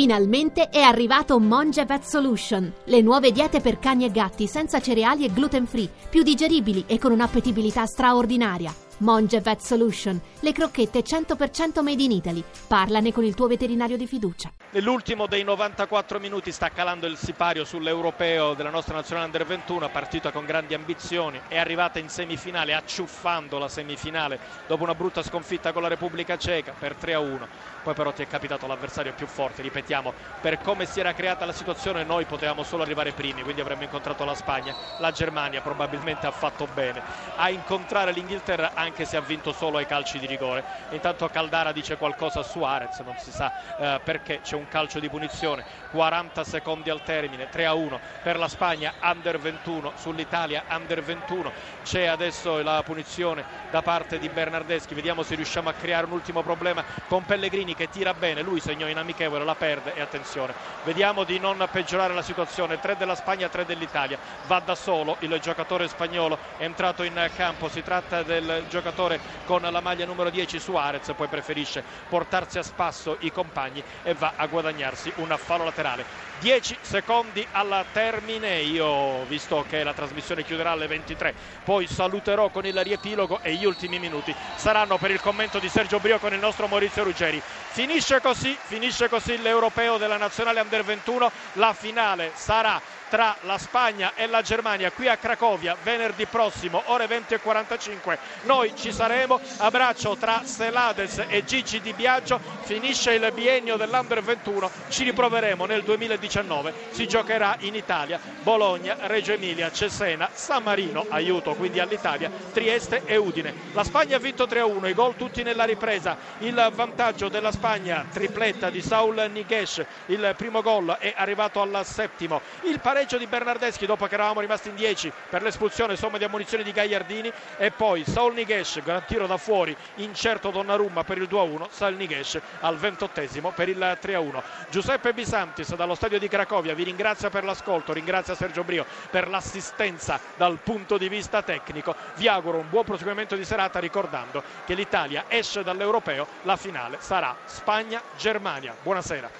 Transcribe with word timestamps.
Finalmente 0.00 0.70
è 0.70 0.80
arrivato 0.80 1.38
Monge 1.38 1.84
Vet 1.84 2.04
Solution, 2.04 2.72
le 2.84 3.02
nuove 3.02 3.32
diete 3.32 3.60
per 3.60 3.78
cani 3.78 4.06
e 4.06 4.10
gatti 4.10 4.46
senza 4.46 4.80
cereali 4.80 5.26
e 5.26 5.30
gluten 5.30 5.66
free, 5.66 5.90
più 6.08 6.22
digeribili 6.22 6.84
e 6.86 6.98
con 6.98 7.12
un'appetibilità 7.12 7.84
straordinaria. 7.84 8.74
Monge 9.00 9.40
Vet 9.40 9.60
Solution, 9.60 10.20
le 10.40 10.52
crocchette 10.52 11.00
100% 11.02 11.82
made 11.82 12.02
in 12.02 12.10
Italy. 12.10 12.44
Parlane 12.66 13.12
con 13.12 13.24
il 13.24 13.34
tuo 13.34 13.46
veterinario 13.46 13.96
di 13.96 14.06
fiducia. 14.06 14.52
Nell'ultimo 14.72 15.26
dei 15.26 15.42
94 15.42 16.20
minuti 16.20 16.52
sta 16.52 16.68
calando 16.68 17.06
il 17.06 17.16
sipario 17.16 17.64
sull'europeo 17.64 18.52
della 18.54 18.70
nostra 18.70 18.96
nazionale 18.96 19.26
under 19.26 19.46
21, 19.46 19.88
partita 19.88 20.30
con 20.30 20.44
grandi 20.44 20.74
ambizioni, 20.74 21.40
è 21.48 21.56
arrivata 21.56 21.98
in 21.98 22.08
semifinale 22.10 22.74
acciuffando 22.74 23.58
la 23.58 23.68
semifinale 23.68 24.38
dopo 24.68 24.82
una 24.82 24.94
brutta 24.94 25.22
sconfitta 25.22 25.72
con 25.72 25.82
la 25.82 25.88
Repubblica 25.88 26.36
Ceca 26.36 26.74
per 26.78 26.94
3-1. 27.00 27.46
Poi 27.82 27.94
però 27.94 28.12
ti 28.12 28.22
è 28.22 28.28
capitato 28.28 28.66
l'avversario 28.66 29.14
più 29.14 29.26
forte, 29.26 29.62
ripetiamo, 29.62 30.12
per 30.40 30.60
come 30.60 30.84
si 30.84 31.00
era 31.00 31.14
creata 31.14 31.46
la 31.46 31.52
situazione 31.52 32.04
noi 32.04 32.26
potevamo 32.26 32.62
solo 32.62 32.82
arrivare 32.82 33.12
primi, 33.12 33.42
quindi 33.42 33.62
avremmo 33.62 33.84
incontrato 33.84 34.24
la 34.24 34.34
Spagna, 34.34 34.76
la 34.98 35.10
Germania 35.10 35.62
probabilmente 35.62 36.26
ha 36.26 36.30
fatto 36.30 36.68
bene 36.74 37.02
a 37.36 37.48
incontrare 37.48 38.12
l'Inghilterra 38.12 38.72
anche 38.74 38.89
se 39.04 39.16
ha 39.16 39.20
vinto 39.20 39.52
solo 39.52 39.78
ai 39.78 39.86
calci 39.86 40.18
di 40.18 40.26
rigore. 40.26 40.64
Intanto 40.90 41.28
Caldara 41.28 41.72
dice 41.72 41.96
qualcosa 41.96 42.40
a 42.40 42.42
Suarez, 42.42 42.98
non 43.00 43.16
si 43.18 43.30
sa 43.30 43.52
eh, 43.78 44.00
perché 44.02 44.40
c'è 44.42 44.56
un 44.56 44.68
calcio 44.68 44.98
di 45.00 45.08
punizione, 45.08 45.64
40 45.90 46.44
secondi 46.44 46.90
al 46.90 47.02
termine, 47.02 47.48
3 47.48 47.66
a 47.66 47.74
1 47.74 48.00
per 48.22 48.38
la 48.38 48.48
Spagna 48.48 48.92
under 49.00 49.38
21 49.38 49.92
sull'Italia 49.96 50.64
under 50.68 51.02
21. 51.02 51.52
C'è 51.84 52.06
adesso 52.06 52.62
la 52.62 52.82
punizione 52.84 53.44
da 53.70 53.82
parte 53.82 54.18
di 54.18 54.28
Bernardeschi, 54.28 54.94
vediamo 54.94 55.22
se 55.22 55.34
riusciamo 55.34 55.68
a 55.68 55.72
creare 55.72 56.06
un 56.06 56.12
ultimo 56.12 56.42
problema 56.42 56.84
con 57.08 57.24
Pellegrini 57.24 57.74
che 57.74 57.88
tira 57.88 58.14
bene, 58.14 58.42
lui 58.42 58.60
segnò 58.60 58.86
in 58.88 58.98
amichevole, 58.98 59.44
la 59.44 59.54
perde 59.54 59.94
e 59.94 60.00
attenzione. 60.00 60.52
Vediamo 60.84 61.24
di 61.24 61.38
non 61.38 61.66
peggiorare 61.70 62.14
la 62.14 62.22
situazione, 62.22 62.80
3 62.80 62.96
della 62.96 63.14
Spagna, 63.14 63.48
3 63.48 63.64
dell'Italia. 63.64 64.18
Va 64.46 64.60
da 64.60 64.74
solo 64.74 65.16
il 65.20 65.38
giocatore 65.40 65.88
spagnolo, 65.88 66.38
entrato 66.58 67.02
in 67.02 67.30
campo, 67.36 67.68
si 67.68 67.82
tratta 67.82 68.22
del 68.22 68.64
giocatore 68.68 68.79
giocatore 68.80 69.20
con 69.44 69.60
la 69.60 69.80
maglia 69.80 70.06
numero 70.06 70.30
10 70.30 70.58
Suarez 70.58 71.12
poi 71.14 71.28
preferisce 71.28 71.84
portarsi 72.08 72.58
a 72.58 72.62
spasso 72.62 73.16
i 73.20 73.30
compagni 73.30 73.84
e 74.02 74.14
va 74.14 74.32
a 74.36 74.46
guadagnarsi 74.46 75.12
un 75.16 75.34
fallo 75.38 75.64
laterale. 75.64 76.04
10 76.40 76.78
secondi 76.80 77.46
al 77.52 77.84
termine 77.92 78.60
io 78.60 79.24
visto 79.26 79.64
che 79.68 79.84
la 79.84 79.92
trasmissione 79.92 80.42
chiuderà 80.42 80.70
alle 80.70 80.86
23 80.86 81.34
poi 81.62 81.86
saluterò 81.86 82.48
con 82.48 82.64
il 82.64 82.82
riepilogo 82.82 83.40
e 83.42 83.54
gli 83.54 83.66
ultimi 83.66 83.98
minuti 83.98 84.34
saranno 84.56 84.96
per 84.96 85.10
il 85.10 85.20
commento 85.20 85.58
di 85.58 85.68
Sergio 85.68 86.00
Brio 86.00 86.18
con 86.18 86.32
il 86.32 86.40
nostro 86.40 86.66
Maurizio 86.66 87.04
Ruggeri. 87.04 87.40
Finisce 87.44 88.20
così 88.20 88.56
finisce 88.58 89.10
così 89.10 89.40
l'europeo 89.42 89.98
della 89.98 90.16
nazionale 90.16 90.60
under 90.60 90.82
21 90.82 91.30
la 91.54 91.74
finale 91.74 92.32
sarà 92.34 92.80
tra 93.10 93.36
la 93.42 93.58
Spagna 93.58 94.12
e 94.14 94.28
la 94.28 94.40
Germania 94.40 94.92
qui 94.92 95.08
a 95.08 95.16
Cracovia 95.16 95.76
venerdì 95.82 96.24
prossimo 96.26 96.80
ore 96.86 97.08
20 97.08 97.34
e 97.34 97.40
45 97.40 98.18
noi 98.42 98.72
ci 98.76 98.92
saremo. 98.92 99.40
Abbraccio 99.58 100.16
tra 100.16 100.42
Selades 100.44 101.24
e 101.28 101.44
Gigi 101.44 101.80
Di 101.80 101.92
Biagio. 101.92 102.40
Finisce 102.62 103.12
il 103.12 103.30
biennio 103.34 103.76
dell'Under 103.76 104.22
21 104.22 104.70
ci 104.88 105.02
riproveremo 105.02 105.66
nel 105.66 105.82
2019 105.82 106.72
si 106.90 107.08
giocherà 107.08 107.56
in 107.60 107.74
Italia 107.74 108.20
Bologna, 108.42 108.96
Reggio 109.00 109.32
Emilia, 109.32 109.72
Cesena 109.72 110.30
San 110.32 110.62
Marino, 110.62 111.04
aiuto 111.08 111.54
quindi 111.54 111.80
all'Italia 111.80 112.30
Trieste 112.52 113.02
e 113.04 113.16
Udine. 113.16 113.52
La 113.72 113.82
Spagna 113.82 114.16
ha 114.16 114.20
vinto 114.20 114.44
3-1 114.44 114.88
i 114.88 114.94
gol 114.94 115.16
tutti 115.16 115.42
nella 115.42 115.64
ripresa. 115.64 116.16
Il 116.38 116.70
vantaggio 116.72 117.28
della 117.28 117.50
Spagna 117.50 118.06
tripletta 118.10 118.70
di 118.70 118.80
Saul 118.80 119.28
Niguez 119.32 119.84
il 120.06 120.34
primo 120.36 120.62
gol 120.62 120.96
è 120.98 121.12
arrivato 121.16 121.60
al 121.60 121.84
settimo. 121.84 122.40
Il 122.62 122.78
pareggio 122.78 122.99
pareggio 123.00 123.16
di 123.16 123.26
Bernardeschi 123.26 123.86
dopo 123.86 124.06
che 124.06 124.12
eravamo 124.12 124.40
rimasti 124.40 124.68
in 124.68 124.74
10 124.74 125.10
per 125.30 125.40
l'espulsione 125.40 125.96
somma 125.96 126.18
di 126.18 126.24
ammunizioni 126.24 126.62
di 126.62 126.70
Gagliardini. 126.70 127.32
E 127.56 127.70
poi 127.70 128.04
Saul 128.04 128.34
Niguez 128.34 128.82
gran 128.82 129.04
tiro 129.06 129.26
da 129.26 129.38
fuori 129.38 129.74
incerto 129.96 130.50
Donnarumma 130.50 131.02
per 131.02 131.16
il 131.16 131.26
2-1 131.26 131.68
Saul 131.70 131.94
Niguez 131.94 132.38
al 132.60 132.76
ventottesimo 132.76 133.52
per 133.52 133.70
il 133.70 133.78
3-1 133.78 134.42
Giuseppe 134.68 135.14
Bisantis 135.14 135.74
dallo 135.76 135.94
stadio 135.94 136.18
di 136.18 136.28
Cracovia 136.28 136.74
vi 136.74 136.84
ringrazia 136.84 137.30
per 137.30 137.42
l'ascolto 137.44 137.94
ringrazia 137.94 138.34
Sergio 138.34 138.64
Brio 138.64 138.84
per 139.10 139.28
l'assistenza 139.28 140.20
dal 140.36 140.58
punto 140.62 140.98
di 140.98 141.08
vista 141.08 141.42
tecnico. 141.42 141.94
Vi 142.16 142.28
auguro 142.28 142.58
un 142.58 142.68
buon 142.68 142.84
proseguimento 142.84 143.34
di 143.34 143.46
serata 143.46 143.78
ricordando 143.78 144.42
che 144.66 144.74
l'Italia 144.74 145.24
esce 145.28 145.62
dall'Europeo 145.62 146.26
la 146.42 146.56
finale 146.56 146.98
sarà 147.00 147.34
Spagna-Germania. 147.46 148.74
Buonasera. 148.82 149.30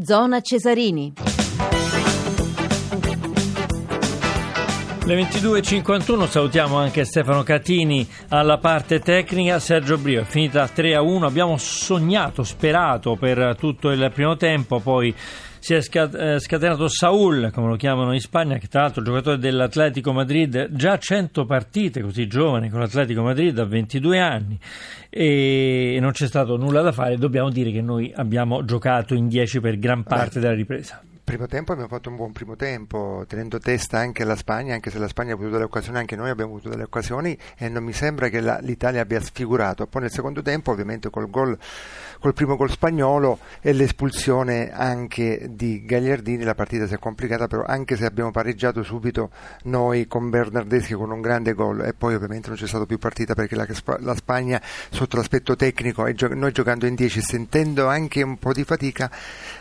Zona 0.00 0.40
Cesarini 0.40 1.27
Le 5.08 5.16
22.51 5.16 6.28
salutiamo 6.28 6.76
anche 6.76 7.06
Stefano 7.06 7.42
Catini 7.42 8.06
alla 8.28 8.58
parte 8.58 9.00
tecnica, 9.00 9.58
Sergio 9.58 9.96
Brio 9.96 10.20
è 10.20 10.24
finita 10.24 10.68
3 10.68 10.96
a 10.96 11.00
1, 11.00 11.24
abbiamo 11.24 11.56
sognato, 11.56 12.42
sperato 12.42 13.16
per 13.16 13.56
tutto 13.58 13.88
il 13.88 14.10
primo 14.12 14.36
tempo, 14.36 14.80
poi 14.80 15.14
si 15.60 15.72
è 15.72 15.78
eh, 15.78 16.38
scatenato 16.38 16.88
Saul, 16.88 17.50
come 17.54 17.68
lo 17.68 17.76
chiamano 17.76 18.12
in 18.12 18.20
Spagna, 18.20 18.58
che 18.58 18.68
tra 18.68 18.82
l'altro 18.82 19.00
è 19.00 19.06
giocatore 19.06 19.38
dell'Atletico 19.38 20.12
Madrid, 20.12 20.68
già 20.72 20.98
100 20.98 21.46
partite 21.46 22.02
così 22.02 22.26
giovane 22.26 22.68
con 22.68 22.80
l'Atletico 22.80 23.22
Madrid 23.22 23.58
a 23.58 23.64
22 23.64 24.20
anni 24.20 24.58
e 25.08 25.96
non 26.02 26.10
c'è 26.10 26.26
stato 26.26 26.58
nulla 26.58 26.82
da 26.82 26.92
fare, 26.92 27.16
dobbiamo 27.16 27.48
dire 27.48 27.70
che 27.70 27.80
noi 27.80 28.12
abbiamo 28.14 28.62
giocato 28.62 29.14
in 29.14 29.28
10 29.28 29.60
per 29.60 29.78
gran 29.78 30.02
parte 30.02 30.38
della 30.38 30.52
ripresa 30.52 31.00
primo 31.28 31.46
tempo 31.46 31.72
abbiamo 31.72 31.90
fatto 31.90 32.08
un 32.08 32.16
buon 32.16 32.32
primo 32.32 32.56
tempo, 32.56 33.22
tenendo 33.28 33.58
testa 33.58 33.98
anche 33.98 34.24
la 34.24 34.34
Spagna, 34.34 34.72
anche 34.72 34.88
se 34.88 34.98
la 34.98 35.08
Spagna 35.08 35.32
ha 35.32 35.34
avuto 35.34 35.50
delle 35.50 35.64
occasioni, 35.64 35.98
anche 35.98 36.16
noi 36.16 36.30
abbiamo 36.30 36.52
avuto 36.52 36.70
delle 36.70 36.84
occasioni 36.84 37.36
e 37.58 37.68
non 37.68 37.84
mi 37.84 37.92
sembra 37.92 38.30
che 38.30 38.40
la, 38.40 38.58
l'Italia 38.62 39.02
abbia 39.02 39.20
sfigurato. 39.20 39.86
Poi 39.86 40.00
nel 40.00 40.10
secondo 40.10 40.40
tempo, 40.40 40.70
ovviamente 40.70 41.10
col, 41.10 41.28
gol, 41.28 41.58
col 42.18 42.32
primo 42.32 42.56
gol 42.56 42.70
spagnolo 42.70 43.40
e 43.60 43.74
l'espulsione 43.74 44.72
anche 44.72 45.48
di 45.50 45.84
Gagliardini, 45.84 46.44
la 46.44 46.54
partita 46.54 46.86
si 46.86 46.94
è 46.94 46.98
complicata, 46.98 47.46
però 47.46 47.62
anche 47.62 47.96
se 47.96 48.06
abbiamo 48.06 48.30
pareggiato 48.30 48.82
subito 48.82 49.28
noi 49.64 50.06
con 50.06 50.30
Bernardeschi 50.30 50.94
con 50.94 51.10
un 51.10 51.20
grande 51.20 51.52
gol 51.52 51.84
e 51.84 51.92
poi 51.92 52.14
ovviamente 52.14 52.48
non 52.48 52.56
c'è 52.56 52.66
stata 52.66 52.86
più 52.86 52.96
partita 52.96 53.34
perché 53.34 53.54
la, 53.54 53.66
la 53.98 54.14
Spagna 54.14 54.62
sotto 54.88 55.18
l'aspetto 55.18 55.54
tecnico 55.56 56.06
e 56.06 56.14
gio- 56.14 56.32
noi 56.32 56.52
giocando 56.52 56.86
in 56.86 56.94
10 56.94 57.20
sentendo 57.20 57.86
anche 57.86 58.22
un 58.22 58.38
po' 58.38 58.54
di 58.54 58.64
fatica 58.64 59.10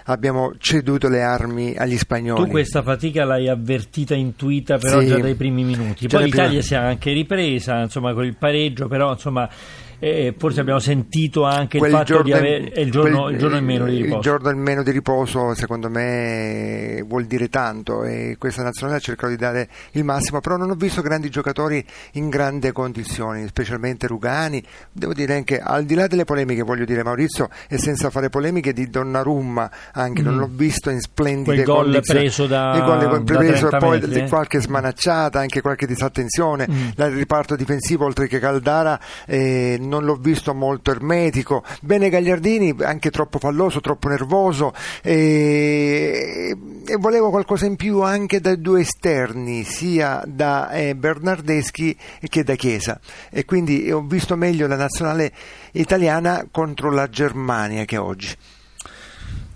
abbiamo 0.07 0.53
ceduto 0.57 1.09
le 1.09 1.21
armi 1.21 1.75
agli 1.75 1.97
spagnoli. 1.97 2.43
Tu 2.43 2.49
questa 2.49 2.81
fatica 2.81 3.25
l'hai 3.25 3.47
avvertita, 3.47 4.15
intuita 4.15 4.77
però 4.77 4.99
sì. 4.99 5.07
già 5.07 5.17
dai 5.17 5.35
primi 5.35 5.63
minuti. 5.63 6.07
Poi 6.07 6.25
l'Italia 6.25 6.47
prima... 6.47 6.61
si 6.61 6.73
è 6.73 6.77
anche 6.77 7.11
ripresa, 7.11 7.81
insomma, 7.81 8.13
con 8.13 8.25
il 8.25 8.35
pareggio, 8.35 8.87
però 8.87 9.11
insomma 9.11 9.49
e 9.99 10.35
forse 10.37 10.59
abbiamo 10.59 10.79
sentito 10.79 11.43
anche 11.43 11.77
quel 11.77 11.91
il 11.91 11.97
fatto 11.97 12.21
di 12.21 12.33
avere 12.33 12.71
il 12.75 12.91
giorno, 12.91 13.23
quel, 13.23 13.33
il 13.33 13.39
giorno 13.39 13.57
in 13.57 13.65
meno 13.65 13.85
di 13.85 13.95
riposo. 13.97 14.15
Il 14.15 14.21
giorno 14.21 14.49
in 14.51 14.59
meno 14.59 14.83
di 14.83 14.91
riposo 14.91 15.55
secondo 15.55 15.89
me 15.89 17.03
vuol 17.07 17.25
dire 17.25 17.49
tanto 17.49 18.03
e 18.03 18.35
questa 18.37 18.63
nazionale 18.63 18.97
ha 18.97 19.01
cercato 19.01 19.29
di 19.29 19.37
dare 19.37 19.67
il 19.91 20.03
massimo, 20.03 20.39
però 20.39 20.57
non 20.57 20.69
ho 20.69 20.75
visto 20.75 21.01
grandi 21.01 21.29
giocatori 21.29 21.83
in 22.13 22.29
grandi 22.29 22.71
condizioni, 22.71 23.47
specialmente 23.47 24.07
Rugani, 24.07 24.63
devo 24.91 25.13
dire 25.13 25.33
anche 25.33 25.59
al 25.59 25.85
di 25.85 25.95
là 25.95 26.07
delle 26.07 26.25
polemiche, 26.25 26.61
voglio 26.61 26.85
dire 26.85 27.03
Maurizio, 27.03 27.49
e 27.67 27.77
senza 27.77 28.09
fare 28.09 28.29
polemiche 28.29 28.73
di 28.73 28.89
Donnarumma, 28.89 29.71
anche 29.93 30.21
mm. 30.21 30.25
non 30.25 30.37
l'ho 30.37 30.49
visto 30.51 30.89
in 30.89 30.99
splendide 30.99 31.63
Quel 31.63 31.75
condizioni. 31.75 32.19
preso 32.19 32.45
da, 32.45 32.75
il 32.75 32.83
gol 32.83 33.23
preso, 33.23 33.69
da 33.69 33.77
poi 33.77 33.99
metri, 33.99 34.19
eh? 34.21 34.27
qualche 34.27 34.59
smanacciata, 34.59 35.39
anche 35.39 35.61
qualche 35.61 35.87
disattenzione, 35.87 36.67
mm. 36.69 36.87
il 36.97 37.11
riparto 37.11 37.55
difensivo 37.55 38.05
oltre 38.05 38.27
che 38.27 38.39
Caldara 38.39 38.99
eh, 39.25 39.77
non 39.87 40.03
l'ho 40.05 40.15
visto 40.15 40.53
molto 40.53 40.91
ermetico. 40.91 41.63
Bene 41.81 42.09
Gagliardini, 42.09 42.75
anche 42.81 43.09
troppo 43.09 43.39
falloso, 43.39 43.79
troppo 43.81 44.09
nervoso 44.09 44.73
e, 45.01 46.55
e 46.85 46.95
volevo 46.97 47.29
qualcosa 47.29 47.65
in 47.65 47.75
più 47.75 48.01
anche 48.01 48.39
dai 48.39 48.59
due 48.59 48.81
esterni, 48.81 49.63
sia 49.63 50.23
da 50.25 50.69
eh, 50.71 50.95
Bernardeschi 50.95 51.97
che 52.27 52.43
da 52.43 52.55
Chiesa. 52.55 52.99
E 53.29 53.45
quindi 53.45 53.91
ho 53.91 54.01
visto 54.01 54.35
meglio 54.35 54.67
la 54.67 54.75
nazionale 54.75 55.31
italiana 55.73 56.45
contro 56.51 56.91
la 56.91 57.09
Germania 57.09 57.85
che 57.85 57.97
oggi. 57.97 58.35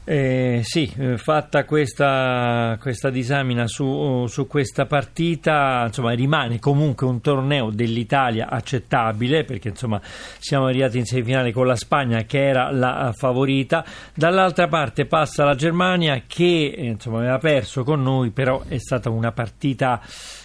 Eh, 0.03 0.61
sì, 0.63 0.91
eh, 0.97 1.17
fatta 1.19 1.63
questa, 1.63 2.75
questa 2.81 3.11
disamina 3.11 3.67
su, 3.67 4.25
su, 4.27 4.47
questa 4.47 4.87
partita, 4.87 5.83
insomma, 5.85 6.13
rimane 6.13 6.57
comunque 6.57 7.05
un 7.05 7.21
torneo 7.21 7.69
dell'Italia 7.69 8.49
accettabile 8.49 9.43
perché 9.43 9.69
insomma, 9.69 10.01
siamo 10.39 10.65
arrivati 10.65 10.97
in 10.97 11.05
semifinale 11.05 11.51
con 11.51 11.67
la 11.67 11.75
Spagna 11.75 12.23
che 12.23 12.47
era 12.47 12.71
la 12.71 13.13
favorita. 13.15 13.85
Dall'altra 14.15 14.67
parte 14.67 15.05
passa 15.05 15.43
la 15.43 15.53
Germania 15.53 16.23
che 16.25 16.73
insomma, 16.75 17.19
aveva 17.19 17.37
perso 17.37 17.83
con 17.83 18.01
noi, 18.01 18.31
però 18.31 18.63
è 18.67 18.79
stata 18.79 19.11
una 19.11 19.31
partita 19.31 20.01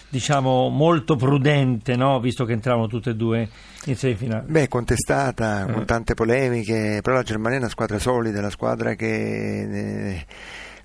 diciamo 0.09 0.69
molto 0.69 1.15
prudente, 1.15 1.95
no? 1.95 2.19
visto 2.19 2.45
che 2.45 2.53
entravano 2.53 2.87
tutte 2.87 3.11
e 3.11 3.15
due 3.15 3.49
in 3.85 3.95
semifinale. 3.95 4.45
Beh, 4.47 4.67
contestata, 4.67 5.67
eh. 5.67 5.73
con 5.73 5.85
tante 5.85 6.13
polemiche, 6.13 6.99
però 7.01 7.15
la 7.15 7.23
Germania 7.23 7.57
è 7.57 7.61
una 7.61 7.69
squadra 7.69 7.99
solida, 7.99 8.39
una 8.39 8.49
squadra 8.49 8.95
che... 8.95 9.05
Eh, 9.07 10.25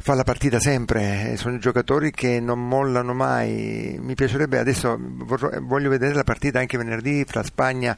fa 0.03 0.15
la 0.15 0.25
partita 0.25 0.59
sempre, 0.59 1.31
eh, 1.31 1.37
sono 1.37 1.59
giocatori 1.59 2.11
che 2.11 2.41
non 2.41 2.67
mollano 2.67 3.15
mai. 3.15 3.97
Mi 4.03 4.17
piacerebbe 4.17 4.59
adesso 4.59 4.99
voglio 5.61 5.89
vedere 5.89 6.13
la 6.13 6.25
partita 6.25 6.59
anche 6.59 6.77
venerdì 6.77 7.25
fra 7.25 7.45
Spagna 7.45 7.97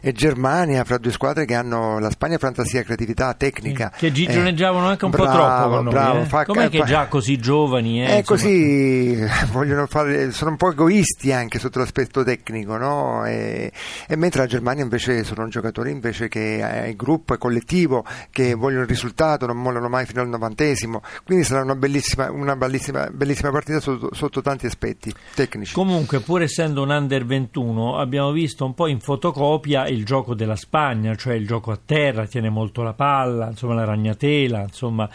e 0.00 0.10
Germania, 0.10 0.82
fra 0.82 0.98
due 0.98 1.12
squadre 1.12 1.44
che 1.44 1.54
hanno 1.54 2.00
la 2.00 2.10
Spagna 2.10 2.38
fantasia, 2.38 2.82
creatività, 2.82 3.32
tecnica. 3.34 3.92
Che 3.96 4.10
gigioneggiavano 4.10 4.86
eh, 4.86 4.90
anche 4.90 5.04
un 5.04 5.12
bravo, 5.12 5.26
po' 5.26 5.32
troppo 5.32 5.74
con 5.76 5.88
bravo, 5.90 6.14
noi, 6.14 6.40
eh? 6.40 6.44
Com'è 6.44 6.68
che 6.70 6.78
fa, 6.78 6.84
già 6.86 7.06
così 7.06 7.38
giovani? 7.38 8.04
Eh, 8.04 8.18
è 8.18 8.22
così, 8.24 9.16
vogliono 9.52 9.86
fare, 9.86 10.32
sono 10.32 10.50
un 10.50 10.56
po' 10.56 10.72
egoisti 10.72 11.30
anche 11.32 11.60
sotto 11.60 11.78
l'aspetto 11.78 12.24
tecnico, 12.24 12.76
no? 12.76 13.24
e, 13.26 13.70
e, 14.08 14.16
mentre 14.16 14.40
la 14.40 14.48
Germania 14.48 14.82
invece 14.82 15.22
sono 15.22 15.46
giocatori 15.46 15.92
invece 15.92 16.26
che 16.26 16.58
è 16.58 16.86
il 16.88 16.96
gruppo, 16.96 17.34
è 17.34 17.38
collettivo, 17.38 18.04
che 18.32 18.54
vogliono 18.54 18.82
il 18.82 18.88
risultato, 18.88 19.46
non 19.46 19.56
mollano 19.58 19.88
mai 19.88 20.04
fino 20.04 20.20
al 20.20 20.28
novantesimo. 20.28 21.00
Quindi 21.22 21.43
sarà 21.44 21.62
una 21.62 21.74
bellissima, 21.74 22.30
una 22.30 22.56
bellissima, 22.56 23.08
bellissima 23.10 23.50
partita 23.50 23.80
sotto, 23.80 24.10
sotto, 24.12 24.40
tanti 24.40 24.66
aspetti 24.66 25.12
tecnici. 25.34 25.74
Comunque, 25.74 26.20
pur 26.20 26.42
essendo 26.42 26.82
un 26.82 26.90
under 26.90 27.24
21, 27.24 27.98
abbiamo 27.98 28.32
visto 28.32 28.64
un 28.64 28.74
po' 28.74 28.86
in 28.86 29.00
fotocopia 29.00 29.86
il 29.86 30.04
gioco 30.04 30.34
della 30.34 30.56
Spagna, 30.56 31.14
cioè 31.14 31.34
il 31.34 31.46
gioco 31.46 31.70
a 31.70 31.78
terra, 31.82 32.26
tiene 32.26 32.50
molto 32.50 32.82
la 32.82 32.94
palla, 32.94 33.48
insomma 33.48 33.74
la 33.74 33.84
ragnatela, 33.84 34.62
insomma 34.62 35.08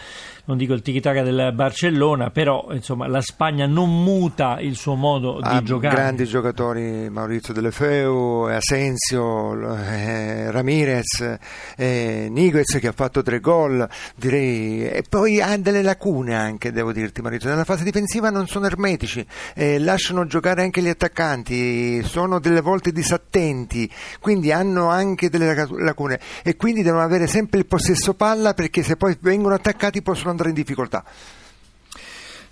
non 0.45 0.57
dico 0.57 0.73
il 0.73 0.81
tiki-taka 0.81 1.21
del 1.21 1.51
Barcellona, 1.53 2.31
però 2.31 2.69
insomma 2.71 3.07
la 3.07 3.21
Spagna 3.21 3.67
non 3.67 4.03
muta 4.03 4.59
il 4.59 4.75
suo 4.75 4.95
modo 4.95 5.37
ha 5.37 5.59
di 5.59 5.65
giocare. 5.65 5.95
grandi 5.95 6.25
giocatori, 6.25 7.07
Maurizio 7.09 7.53
De 7.53 7.71
Feu, 7.71 8.45
Asensio, 8.45 9.75
eh, 9.75 10.49
Ramirez, 10.49 11.37
eh, 11.77 12.27
Niguez 12.31 12.77
che 12.79 12.87
ha 12.87 12.93
fatto 12.93 13.21
tre 13.21 13.39
gol, 13.39 13.87
direi, 14.15 14.89
e 14.89 15.03
poi 15.07 15.39
ha 15.39 15.55
delle 15.57 15.83
lacune 15.83 16.18
lacune 16.19 16.35
anche, 16.35 16.71
devo 16.71 16.91
dirti 16.91 17.21
Maurizio, 17.21 17.49
nella 17.49 17.63
fase 17.63 17.83
difensiva 17.83 18.29
non 18.29 18.47
sono 18.47 18.65
ermetici, 18.65 19.25
eh, 19.55 19.79
lasciano 19.79 20.25
giocare 20.25 20.61
anche 20.61 20.81
gli 20.81 20.87
attaccanti, 20.87 22.03
sono 22.03 22.39
delle 22.39 22.61
volte 22.61 22.91
disattenti, 22.91 23.89
quindi 24.19 24.51
hanno 24.51 24.89
anche 24.89 25.29
delle 25.29 25.53
lacune 25.53 26.19
e 26.43 26.55
quindi 26.55 26.81
devono 26.81 27.03
avere 27.03 27.27
sempre 27.27 27.59
il 27.59 27.65
possesso 27.65 28.13
palla 28.13 28.53
perché 28.53 28.83
se 28.83 28.95
poi 28.95 29.17
vengono 29.19 29.55
attaccati 29.55 30.01
possono 30.01 30.31
andare 30.31 30.49
in 30.49 30.55
difficoltà. 30.55 31.03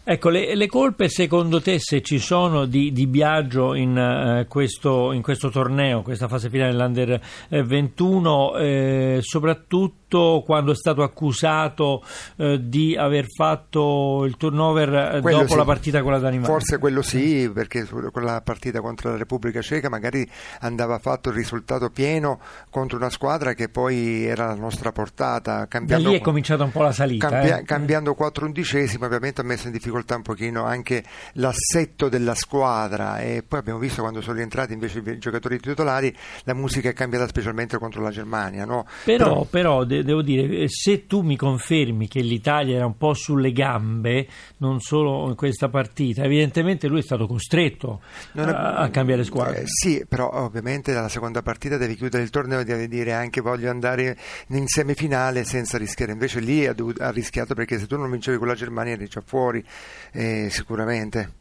Ecco, 0.09 0.29
le, 0.29 0.55
le, 0.55 0.67
colpe 0.67 1.09
secondo 1.09 1.61
te 1.61 1.79
se 1.79 2.01
ci 2.01 2.17
sono 2.17 2.63
di, 2.63 2.93
di 2.93 3.07
Biagio 3.07 3.73
in, 3.73 3.97
uh, 3.97 4.47
questo, 4.47 5.11
in, 5.11 5.21
questo, 5.21 5.49
torneo, 5.49 6.01
questa 6.01 6.29
fase 6.29 6.49
finale 6.49 6.71
dell'Under 6.71 7.21
21, 7.49 8.55
eh, 8.55 9.19
soprattutto 9.21 10.43
quando 10.45 10.71
è 10.71 10.75
stato 10.75 11.03
accusato 11.03 12.01
eh, 12.37 12.57
di 12.63 12.95
aver 12.95 13.25
fatto 13.27 14.23
il 14.23 14.37
turnover 14.37 15.15
eh, 15.15 15.21
quello 15.21 15.39
dopo 15.39 15.51
sì. 15.51 15.57
la 15.57 15.65
partita 15.65 16.01
con 16.01 16.13
la 16.13 16.19
Danimarca? 16.19 16.53
Forse 16.53 16.77
quello 16.77 17.01
sì, 17.01 17.51
perché 17.53 17.85
con 17.85 18.23
la 18.23 18.39
partita 18.39 18.79
contro 18.79 19.09
la 19.09 19.17
Repubblica 19.17 19.61
Ceca 19.61 19.89
magari 19.89 20.25
andava 20.61 20.99
fatto 20.99 21.27
il 21.27 21.35
risultato 21.35 21.89
pieno 21.89 22.39
contro 22.69 22.95
una 22.95 23.09
squadra 23.09 23.53
che 23.53 23.67
poi 23.67 24.23
era 24.23 24.45
la 24.45 24.55
nostra 24.55 24.93
portata. 24.93 25.67
Da 25.81 25.97
lì 25.97 26.15
è 26.15 26.21
cominciata 26.21 26.63
un 26.63 26.71
po' 26.71 26.83
la 26.83 26.93
salita. 26.93 27.27
Cambia, 27.27 27.57
eh? 27.57 27.63
Cambiando 27.63 28.13
4 28.13 28.45
undicesimi 28.45 29.03
ovviamente 29.03 29.41
ha 29.41 29.43
messo 29.43 29.67
in 29.67 29.73
difficoltà 29.73 29.95
difficoltà 29.97 30.15
un 30.15 30.21
pochino 30.21 30.63
anche 30.65 31.03
l'assetto 31.33 32.09
della 32.09 32.35
squadra 32.35 33.19
e 33.19 33.43
poi 33.47 33.59
abbiamo 33.59 33.79
visto 33.79 34.01
quando 34.01 34.21
sono 34.21 34.35
rientrati 34.35 34.73
invece 34.73 34.99
i 34.99 35.17
giocatori 35.17 35.59
titolari 35.59 36.15
la 36.43 36.53
musica 36.53 36.89
è 36.89 36.93
cambiata 36.93 37.27
specialmente 37.27 37.77
contro 37.77 38.01
la 38.01 38.11
Germania. 38.11 38.65
No? 38.65 38.85
Però, 39.03 39.25
però, 39.25 39.43
però 39.43 39.83
de- 39.83 40.03
devo 40.03 40.21
dire, 40.21 40.63
eh, 40.63 40.69
se 40.69 41.07
tu 41.07 41.21
mi 41.21 41.35
confermi 41.35 42.07
che 42.07 42.21
l'Italia 42.21 42.75
era 42.75 42.85
un 42.85 42.97
po' 42.97 43.13
sulle 43.13 43.51
gambe, 43.51 44.27
non 44.57 44.79
solo 44.79 45.27
in 45.27 45.35
questa 45.35 45.69
partita, 45.69 46.23
evidentemente 46.23 46.87
lui 46.87 46.99
è 46.99 47.03
stato 47.03 47.27
costretto 47.27 48.01
è, 48.33 48.41
a, 48.41 48.75
a, 48.75 48.89
cambiare 48.89 49.23
squadra. 49.23 49.55
Eh, 49.55 49.63
sì, 49.65 50.05
però 50.07 50.29
ovviamente 50.31 50.93
dalla 50.93 51.09
seconda 51.09 51.41
partita 51.41 51.77
devi 51.77 51.95
chiudere 51.95 52.23
il 52.23 52.29
torneo 52.29 52.59
e 52.59 52.63
devi 52.63 52.87
dire 52.87 53.13
anche 53.13 53.41
voglio 53.41 53.69
andare 53.69 54.17
in 54.49 54.67
semifinale 54.67 55.43
senza 55.43 55.77
rischiare. 55.77 56.11
Invece 56.11 56.39
lì 56.39 56.65
ha, 56.65 56.75
ha 56.99 57.09
rischiato 57.09 57.53
perché 57.53 57.79
se 57.79 57.87
tu 57.87 57.97
non 57.97 58.09
vincevi 58.11 58.37
con 58.37 58.47
la 58.47 58.55
Germania 58.55 58.93
eri 58.93 59.07
già 59.07 59.21
fuori 59.25 59.63
eh, 60.11 60.47
sicuramente 60.49 61.37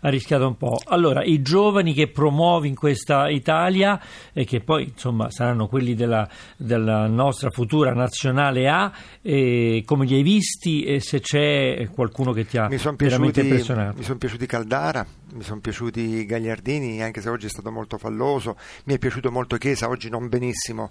ha 0.00 0.08
rischiato 0.08 0.46
un 0.46 0.56
po'. 0.56 0.80
Allora, 0.86 1.24
i 1.24 1.42
giovani 1.42 1.92
che 1.92 2.08
promuovi 2.08 2.68
in 2.68 2.74
questa 2.74 3.28
Italia 3.28 4.00
e 4.32 4.44
che 4.44 4.60
poi 4.60 4.84
insomma 4.84 5.30
saranno 5.30 5.66
quelli 5.66 5.94
della, 5.94 6.28
della 6.56 7.06
nostra 7.06 7.50
futura 7.50 7.92
nazionale 7.92 8.68
A, 8.68 8.92
eh, 9.22 9.82
come 9.84 10.06
li 10.06 10.14
hai 10.14 10.22
visti 10.22 10.84
e 10.84 11.00
se 11.00 11.20
c'è 11.20 11.88
qualcuno 11.92 12.32
che 12.32 12.46
ti 12.46 12.58
ha 12.58 12.68
veramente 12.68 13.40
impressionato? 13.40 13.98
Mi 13.98 14.04
sono 14.04 14.18
piaciuti 14.18 14.46
Caldara, 14.46 15.06
mi 15.34 15.42
sono 15.42 15.60
piaciuti 15.60 16.24
Gagliardini, 16.24 17.02
anche 17.02 17.20
se 17.20 17.28
oggi 17.28 17.46
è 17.46 17.50
stato 17.50 17.70
molto 17.70 17.98
falloso, 17.98 18.56
mi 18.84 18.94
è 18.94 18.98
piaciuto 18.98 19.30
molto 19.30 19.56
Chiesa, 19.56 19.88
oggi 19.88 20.08
non 20.08 20.28
benissimo, 20.28 20.90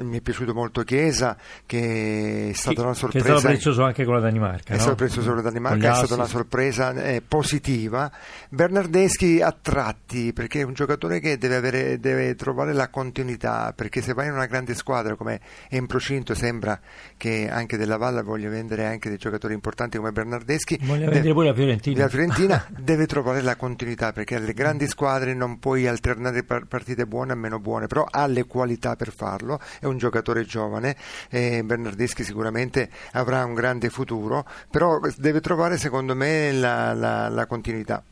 mi 0.00 0.18
è 0.18 0.20
piaciuto 0.20 0.54
molto 0.54 0.82
Chiesa, 0.82 1.36
che 1.66 2.50
è 2.50 2.52
stata 2.54 2.76
che, 2.76 2.80
una 2.82 2.94
sorpresa. 2.94 3.24
Che 3.24 3.32
è 3.32 3.38
stato 3.38 3.52
prezioso 3.54 3.82
anche 3.84 4.04
con 4.04 4.14
la 4.14 4.20
Danimarca. 4.20 4.72
È 4.72 4.76
no? 4.76 4.80
stato 4.80 4.96
prezioso 4.96 5.28
con 5.28 5.36
la 5.36 5.42
Danimarca, 5.42 5.92
è 5.92 5.94
stata 5.94 6.14
una 6.14 6.26
sorpresa 6.26 6.92
eh, 6.92 7.22
positiva. 7.26 8.10
Bernardeschi 8.48 9.40
a 9.40 9.54
tratti, 9.60 10.32
perché 10.32 10.60
è 10.60 10.64
un 10.64 10.74
giocatore 10.74 11.20
che 11.20 11.38
deve, 11.38 11.56
avere, 11.56 12.00
deve, 12.00 12.34
trovare 12.34 12.72
la 12.72 12.88
continuità, 12.88 13.72
perché 13.74 14.00
se 14.00 14.14
vai 14.14 14.26
in 14.26 14.32
una 14.32 14.46
grande 14.46 14.74
squadra 14.74 15.14
come 15.14 15.40
è 15.68 15.76
in 15.76 15.86
procinto 15.86 16.34
sembra 16.34 16.78
che 17.16 17.48
anche 17.50 17.76
della 17.76 17.96
Valle 17.96 18.22
voglia 18.22 18.48
vendere 18.48 18.86
anche 18.86 19.08
dei 19.08 19.18
giocatori 19.18 19.54
importanti 19.54 19.96
come 19.96 20.12
Bernardeschi. 20.12 20.78
Voglia 20.82 21.08
vendere 21.08 21.32
pure 21.32 21.46
la 21.46 21.54
Fiorentina. 21.54 21.98
La 21.98 22.08
Fiorentina 22.08 22.66
deve 22.78 23.06
trovare 23.06 23.42
la 23.42 23.56
continuità 23.56 23.80
continuità 23.92 24.12
perché 24.12 24.36
alle 24.36 24.52
grandi 24.52 24.86
squadre 24.86 25.34
non 25.34 25.58
puoi 25.58 25.86
alternare 25.86 26.42
partite 26.44 27.06
buone 27.06 27.32
a 27.32 27.34
meno 27.34 27.58
buone, 27.58 27.86
però 27.86 28.06
ha 28.08 28.26
le 28.26 28.44
qualità 28.44 28.96
per 28.96 29.12
farlo, 29.12 29.60
è 29.82 29.86
un 29.86 29.98
giocatore 29.98 30.44
giovane 30.44 30.94
e 31.28 31.64
Bernardeschi 31.64 32.22
sicuramente 32.22 32.88
avrà 33.14 33.44
un 33.44 33.52
grande 33.52 33.90
futuro, 33.90 34.46
però 34.70 35.00
deve 35.16 35.40
trovare 35.40 35.76
secondo 35.76 36.14
me 36.14 36.52
la, 36.52 36.92
la, 36.92 37.28
la 37.28 37.46
continuità. 37.46 38.04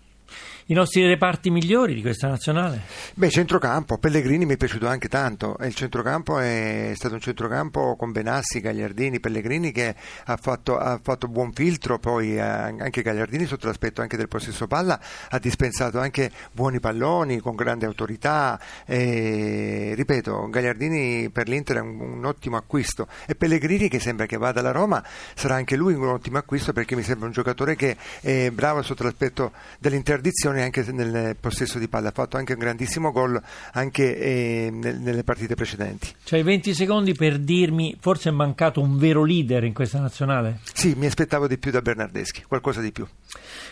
I 0.71 0.73
nostri 0.73 1.05
reparti 1.05 1.51
migliori 1.51 1.95
di 1.95 2.01
questa 2.01 2.29
nazionale? 2.29 2.83
Beh, 3.15 3.29
centrocampo, 3.29 3.99
Pellegrini 3.99 4.47
mi 4.47 4.55
è 4.55 4.57
piaciuto 4.57 4.87
anche 4.87 5.09
tanto. 5.09 5.57
Il 5.63 5.75
centrocampo 5.75 6.39
è 6.39 6.93
stato 6.95 7.15
un 7.15 7.21
centrocampo 7.21 7.97
con 7.97 8.13
Benassi, 8.13 8.61
Gagliardini, 8.61 9.19
Pellegrini 9.19 9.73
che 9.73 9.97
ha 10.27 10.37
fatto, 10.37 10.79
ha 10.79 11.01
fatto 11.03 11.27
buon 11.27 11.53
filtro, 11.53 11.99
poi 11.99 12.37
eh, 12.37 12.41
anche 12.41 13.03
Gagliardini 13.03 13.47
sotto 13.47 13.67
l'aspetto 13.67 14.01
anche 14.01 14.17
del 14.17 14.29
possesso 14.29 14.69
palla 14.69 15.01
ha 15.31 15.39
dispensato 15.41 15.99
anche 15.99 16.31
buoni 16.53 16.79
palloni 16.79 17.41
con 17.41 17.57
grande 17.57 17.87
autorità. 17.87 18.61
E, 18.87 19.95
ripeto, 19.97 20.51
Gagliardini 20.51 21.31
per 21.31 21.49
l'Inter 21.49 21.79
è 21.79 21.81
un, 21.81 21.99
un 21.99 22.25
ottimo 22.25 22.57
acquisto 22.57 23.09
e 23.27 23.35
Pellegrini 23.35 23.89
che 23.89 23.99
sembra 23.99 24.27
che 24.27 24.37
vada 24.37 24.61
alla 24.61 24.71
Roma 24.71 25.05
sarà 25.35 25.57
anche 25.57 25.75
lui 25.75 25.95
un 25.95 26.07
ottimo 26.07 26.39
acquisto 26.39 26.73
perché 26.73 26.95
mi 26.95 27.03
sembra 27.03 27.27
un 27.27 27.33
giocatore 27.33 27.75
che 27.75 27.97
è 28.21 28.53
bravo 28.53 28.83
sotto 28.83 29.03
l'aspetto 29.03 29.51
dell'interdizione 29.81 30.59
anche 30.61 30.85
nel 30.93 31.37
possesso 31.39 31.79
di 31.79 31.89
palla, 31.89 32.09
ha 32.09 32.13
fatto 32.13 32.37
anche 32.37 32.53
un 32.53 32.59
grandissimo 32.59 33.11
gol 33.13 33.41
anche 33.73 34.17
eh, 34.17 34.71
nelle 34.71 35.25
partite 35.25 35.55
precedenti. 35.55 36.15
C'hai 36.25 36.43
20 36.43 36.75
secondi 36.75 37.15
per 37.15 37.39
dirmi, 37.39 37.97
forse 37.99 38.29
è 38.29 38.33
mancato 38.33 38.81
un 38.81 38.99
vero 38.99 39.25
leader 39.25 39.65
in 39.65 39.73
questa 39.73 39.99
nazionale? 39.99 40.59
Sì, 40.73 40.95
mi 40.97 41.07
aspettavo 41.07 41.47
di 41.47 41.59
più 41.59 41.71
da 41.71 41.81
Bernardeschi, 41.81 42.45
qualcosa 42.47 42.81
di 42.81 42.93
più. 42.93 43.07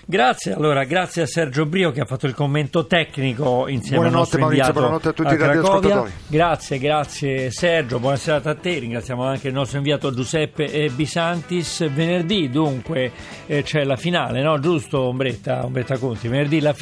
Grazie, 0.04 0.52
allora, 0.54 0.84
grazie 0.84 1.22
a 1.22 1.26
Sergio 1.26 1.66
Brio 1.66 1.90
che 1.90 2.00
ha 2.00 2.06
fatto 2.06 2.26
il 2.26 2.34
commento 2.34 2.86
tecnico 2.86 3.68
insieme 3.68 4.08
buonanotte, 4.08 4.36
al 4.36 4.40
nostro 4.40 4.40
Maurizio, 4.40 4.72
buonanotte 4.72 5.08
a 5.08 5.12
tutti 5.12 5.28
a 5.28 5.34
i 5.34 5.36
radioascoltatori. 5.36 6.12
Grazie, 6.26 6.78
grazie 6.78 7.50
Sergio, 7.50 7.98
buonasera 7.98 8.40
a 8.42 8.54
te, 8.54 8.78
ringraziamo 8.78 9.24
anche 9.24 9.48
il 9.48 9.54
nostro 9.54 9.78
inviato 9.78 10.12
Giuseppe 10.14 10.90
Bisantis. 10.94 11.90
Venerdì 11.90 12.48
dunque 12.48 13.12
eh, 13.46 13.62
c'è 13.62 13.84
la 13.84 13.96
finale, 13.96 14.42
no? 14.42 14.58
Giusto 14.58 15.00
Ombretta, 15.00 15.64
Ombretta 15.64 15.98
Conti? 15.98 16.28
Venerdì 16.28 16.60
la 16.60 16.72
finale 16.72 16.77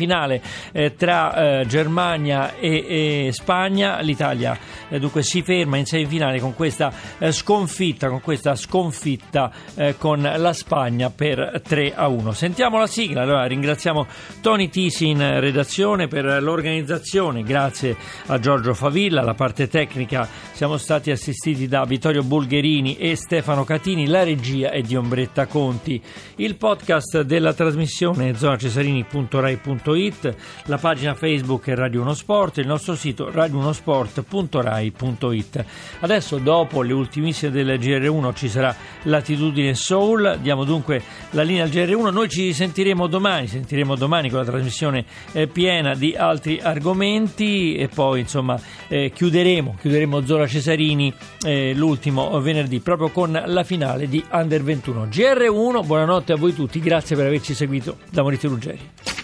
eh, 0.73 0.95
tra 0.95 1.61
eh, 1.61 1.67
Germania 1.67 2.57
e, 2.57 3.27
e, 3.27 3.33
Spagna, 3.33 4.01
l'Italia 4.01 4.59
eh, 4.89 4.99
dunque 4.99 5.23
si 5.23 5.43
ferma 5.43 5.77
in 5.77 5.87
semifinale 5.87 6.41
con 6.41 6.55
questa 6.55 6.93
eh, 7.19 7.33
sconfitta, 7.33 8.09
con 8.09 8.21
questa 8.21 8.55
sconfitta 8.55 9.51
eh, 9.75 9.97
con 9.99 10.21
la 10.23 10.53
Spagna 10.53 11.11
per 11.11 11.61
3 11.67 11.95
a 11.95 12.09
1. 12.09 12.33
Sentiamo 12.33 12.79
la 12.79 12.87
sigla, 12.87 13.23
allora 13.23 13.47
ringraziamo 13.47 14.07
Tony 14.41 14.69
Tisi 14.69 15.09
in 15.09 15.41
redazione 15.41 16.09
per 16.09 16.43
l'organizzazione, 16.43 17.43
grazie 17.43 17.97
a 18.27 18.39
Giorgio 18.39 18.75
Favilla, 18.75 19.23
la 19.23 19.35
parte 19.35 19.69
tecnica 19.69 20.29
siamo 20.53 20.77
stati 20.77 21.11
assistiti 21.11 21.69
da 21.69 21.85
Vittorio 21.85 22.23
Bulgherini 22.23 22.97
e 22.97 23.17
Stefano 23.17 23.65
Catini, 23.65 24.07
la 24.07 24.23
regia 24.23 24.71
è 24.71 24.81
di 24.81 24.97
Ombretta 24.97 25.47
Conti. 25.47 26.01
Il 26.37 26.57
podcast 26.57 27.23
della 27.23 27.53
trasmissione 27.53 28.35
zonacesarini.rai.it 28.35 29.86
radio1sport.it, 29.87 30.35
la 30.65 30.79
pagina 30.79 31.15
Facebook 31.15 31.69
è 31.69 31.75
Radio 31.75 32.01
1 32.03 32.15
Sport, 32.15 32.57
il 32.59 32.67
nostro 32.67 32.97
sito 32.97 33.31
radio1sport.rai.it. 33.31 35.65
Adesso 36.01 36.39
dopo 36.39 36.83
le 36.83 36.93
ultimissime 36.93 37.53
del 37.53 37.79
GR1 37.79 38.35
ci 38.35 38.49
sarà 38.49 38.75
Latitudine 39.03 39.75
Soul, 39.75 40.39
diamo 40.41 40.65
dunque 40.65 41.01
la 41.31 41.43
linea 41.43 41.63
al 41.65 41.71
GR1, 41.71 42.13
noi 42.13 42.29
ci 42.29 42.53
sentiremo 42.53 43.07
domani, 43.07 43.47
sentiremo 43.47 43.95
domani 43.95 44.29
con 44.29 44.41
la 44.41 44.45
trasmissione 44.45 45.05
eh, 45.33 45.47
piena 45.47 45.95
di 45.95 46.17
altri 46.17 46.61
argomenti 46.61 47.77
e 47.77 47.87
poi 47.89 48.21
insomma 48.21 48.61
eh, 48.89 49.13
chiuderemo, 49.15 49.77
chiuderemo 49.81 50.27
Zola 50.27 50.49
Cesarini 50.49 51.13
eh, 51.45 51.75
l'ultimo 51.75 52.41
venerdì 52.41 52.81
proprio 52.81 53.11
con 53.11 53.41
la 53.45 53.65
finale 53.65 54.09
di 54.09 54.25
Under 54.31 54.63
21. 54.63 55.07
GR1, 55.07 55.85
buonanotte 55.85 56.33
a 56.33 56.37
voi 56.37 56.55
tutti, 56.55 56.81
grazie 56.81 57.15
per 57.17 57.27
averci 57.27 57.53
seguito 57.55 57.99
da 58.11 58.23
Maurizio 58.23 58.49
Ruggeri. 58.49 59.16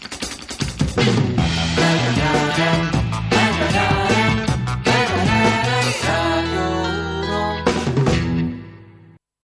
for 0.95 1.03
the 1.05 1.52